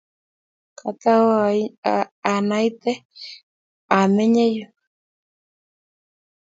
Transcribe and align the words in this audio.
Katau 0.77 1.25
anaite 2.33 2.91
amenye 3.99 4.45
yu. 4.55 4.65